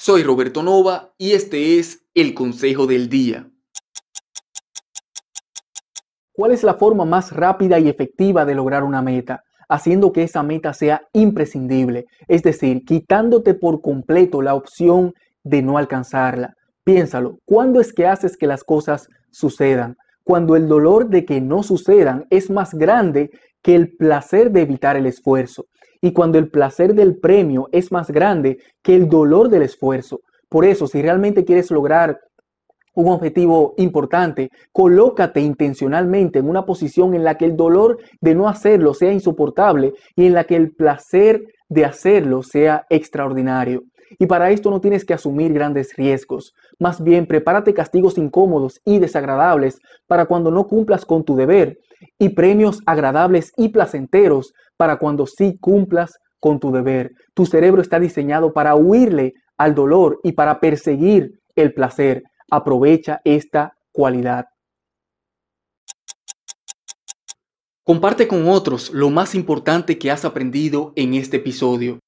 Soy 0.00 0.22
Roberto 0.22 0.62
Nova 0.62 1.12
y 1.18 1.32
este 1.32 1.80
es 1.80 2.06
el 2.14 2.32
Consejo 2.32 2.86
del 2.86 3.08
Día. 3.08 3.50
¿Cuál 6.32 6.52
es 6.52 6.62
la 6.62 6.74
forma 6.74 7.04
más 7.04 7.32
rápida 7.32 7.80
y 7.80 7.88
efectiva 7.88 8.44
de 8.44 8.54
lograr 8.54 8.84
una 8.84 9.02
meta? 9.02 9.42
Haciendo 9.68 10.12
que 10.12 10.22
esa 10.22 10.44
meta 10.44 10.72
sea 10.72 11.02
imprescindible, 11.12 12.06
es 12.28 12.44
decir, 12.44 12.84
quitándote 12.84 13.54
por 13.54 13.80
completo 13.80 14.40
la 14.40 14.54
opción 14.54 15.14
de 15.42 15.62
no 15.62 15.76
alcanzarla. 15.78 16.54
Piénsalo, 16.84 17.40
¿cuándo 17.44 17.80
es 17.80 17.92
que 17.92 18.06
haces 18.06 18.36
que 18.36 18.46
las 18.46 18.62
cosas 18.62 19.08
sucedan? 19.32 19.96
Cuando 20.28 20.56
el 20.56 20.68
dolor 20.68 21.08
de 21.08 21.24
que 21.24 21.40
no 21.40 21.62
sucedan 21.62 22.26
es 22.28 22.50
más 22.50 22.74
grande 22.74 23.30
que 23.62 23.74
el 23.74 23.96
placer 23.96 24.50
de 24.50 24.60
evitar 24.60 24.94
el 24.94 25.06
esfuerzo 25.06 25.64
y 26.02 26.12
cuando 26.12 26.36
el 26.36 26.50
placer 26.50 26.92
del 26.94 27.18
premio 27.18 27.70
es 27.72 27.90
más 27.90 28.10
grande 28.10 28.58
que 28.82 28.94
el 28.94 29.08
dolor 29.08 29.48
del 29.48 29.62
esfuerzo. 29.62 30.20
Por 30.50 30.66
eso, 30.66 30.86
si 30.86 31.00
realmente 31.00 31.46
quieres 31.46 31.70
lograr 31.70 32.20
un 32.94 33.08
objetivo 33.08 33.72
importante, 33.78 34.50
colócate 34.70 35.40
intencionalmente 35.40 36.40
en 36.40 36.50
una 36.50 36.66
posición 36.66 37.14
en 37.14 37.24
la 37.24 37.38
que 37.38 37.46
el 37.46 37.56
dolor 37.56 37.96
de 38.20 38.34
no 38.34 38.50
hacerlo 38.50 38.92
sea 38.92 39.14
insoportable 39.14 39.94
y 40.14 40.26
en 40.26 40.34
la 40.34 40.44
que 40.44 40.56
el 40.56 40.74
placer 40.74 41.40
de 41.70 41.86
hacerlo 41.86 42.42
sea 42.42 42.84
extraordinario. 42.90 43.84
Y 44.18 44.26
para 44.26 44.50
esto 44.50 44.70
no 44.70 44.80
tienes 44.80 45.04
que 45.04 45.14
asumir 45.14 45.52
grandes 45.52 45.94
riesgos. 45.96 46.54
Más 46.78 47.02
bien, 47.02 47.26
prepárate 47.26 47.74
castigos 47.74 48.18
incómodos 48.18 48.80
y 48.84 48.98
desagradables 48.98 49.80
para 50.06 50.26
cuando 50.26 50.50
no 50.50 50.66
cumplas 50.66 51.04
con 51.04 51.24
tu 51.24 51.36
deber 51.36 51.78
y 52.18 52.30
premios 52.30 52.80
agradables 52.86 53.52
y 53.56 53.68
placenteros 53.68 54.54
para 54.76 54.96
cuando 54.96 55.26
sí 55.26 55.58
cumplas 55.60 56.18
con 56.40 56.60
tu 56.60 56.70
deber. 56.72 57.12
Tu 57.34 57.46
cerebro 57.46 57.82
está 57.82 57.98
diseñado 57.98 58.52
para 58.52 58.74
huirle 58.74 59.34
al 59.56 59.74
dolor 59.74 60.20
y 60.22 60.32
para 60.32 60.60
perseguir 60.60 61.40
el 61.56 61.74
placer. 61.74 62.22
Aprovecha 62.50 63.20
esta 63.24 63.74
cualidad. 63.92 64.46
Comparte 67.84 68.28
con 68.28 68.46
otros 68.48 68.90
lo 68.90 69.10
más 69.10 69.34
importante 69.34 69.98
que 69.98 70.10
has 70.10 70.24
aprendido 70.24 70.92
en 70.94 71.14
este 71.14 71.38
episodio. 71.38 71.98